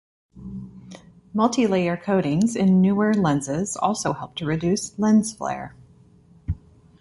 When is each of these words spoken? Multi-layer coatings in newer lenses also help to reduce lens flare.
Multi-layer 1.31 1.95
coatings 1.95 2.55
in 2.55 2.81
newer 2.81 3.13
lenses 3.13 3.77
also 3.77 4.13
help 4.13 4.33
to 4.37 4.47
reduce 4.47 4.97
lens 4.97 5.31
flare. 5.31 5.75